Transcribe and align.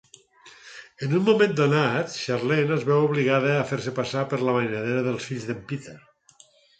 En 1.07 1.11
un 1.17 1.19
moment 1.25 1.51
donat, 1.59 2.15
Charlene 2.21 2.73
es 2.77 2.85
veu 2.87 3.03
obligada 3.09 3.51
a 3.57 3.67
"fer-se 3.73 3.93
passar" 3.99 4.23
per 4.31 4.39
la 4.49 4.57
mainadera 4.57 5.05
dels 5.09 5.29
fills 5.33 5.47
de 5.51 5.57
Peter. 5.73 5.95